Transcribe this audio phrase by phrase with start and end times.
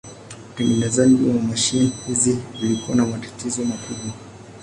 [0.51, 4.13] Utengenezaji wa mashine hizi ulikuwa na matatizo makubwa.